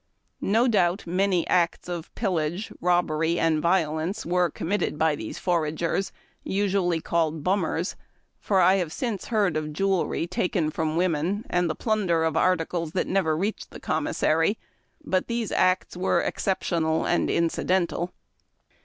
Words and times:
FOliAGIXG. 0.41 0.51
241 0.51 0.63
No 0.63 0.67
doubt, 0.67 1.03
niaii}^ 1.05 1.43
acts 1.47 1.87
of 1.87 2.15
pillage, 2.15 2.71
robbery, 2.81 3.39
and 3.39 3.61
violence 3.61 4.25
were 4.25 4.49
committed 4.49 4.97
by 4.97 5.15
these 5.15 5.37
foragers, 5.37 6.11
usually 6.43 6.99
called 6.99 7.43
'bummers'; 7.43 7.95
for 8.39 8.59
I 8.61 8.77
have 8.77 8.91
since 8.91 9.25
heard 9.27 9.55
of 9.55 9.71
jewelry 9.73 10.25
taken 10.25 10.71
from 10.71 10.95
women, 10.95 11.45
and 11.51 11.69
the 11.69 11.75
plunder 11.75 12.23
of 12.23 12.35
articles 12.35 12.93
that 12.93 13.05
never 13.05 13.37
reached 13.37 13.69
the 13.69 13.79
commissary; 13.79 14.57
but 15.05 15.27
these 15.27 15.51
acts 15.51 15.95
were 15.95 16.19
exceptional 16.19 17.05
and 17.05 17.29
incidental.'' 17.29 18.11